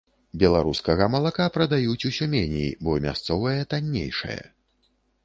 [0.43, 4.41] Беларускага малака прадаюць усё меней, бо мясцовае таннейшае.